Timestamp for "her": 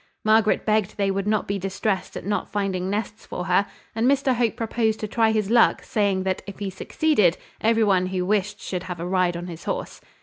3.45-3.67